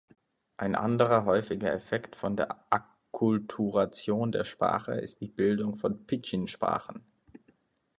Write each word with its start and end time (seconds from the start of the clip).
Ein 0.57 0.73
anderer 0.73 1.25
häufiger 1.25 1.71
Effekt 1.71 2.15
von 2.15 2.35
der 2.35 2.59
Akkulturation 2.71 4.31
der 4.31 4.45
Sprache 4.45 4.93
ist 4.93 5.21
die 5.21 5.27
Bildung 5.27 5.77
von 5.77 6.07
Pidgin-Sprachen. 6.07 7.05